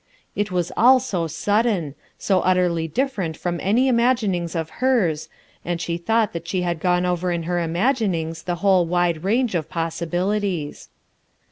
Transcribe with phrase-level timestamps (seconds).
[0.35, 5.29] It was all so sudden, so utterly tlifferent from any imaginings of hers,
[5.63, 9.53] and she thought that she had gone over in her imaginings the whole wide range
[9.53, 10.89] of possibilities.